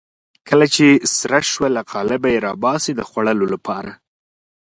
[0.47, 3.91] کله چې سره شوه له قالبه یې راباسي د خوړلو لپاره.